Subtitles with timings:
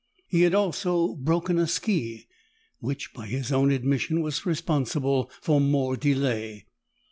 [0.27, 2.25] He had also broken a ski,
[2.79, 6.65] which, by his own admission, was responsible for more delay.